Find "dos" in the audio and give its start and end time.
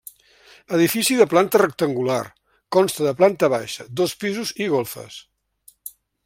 4.01-4.15